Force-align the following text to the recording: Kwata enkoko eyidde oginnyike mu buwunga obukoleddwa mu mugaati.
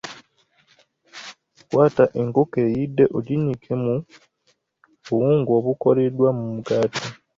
Kwata 1.67 2.03
enkoko 2.19 2.55
eyidde 2.67 3.05
oginnyike 3.17 3.71
mu 3.83 3.95
buwunga 5.05 5.51
obukoleddwa 5.59 6.29
mu 6.37 6.43
mugaati. 6.53 7.03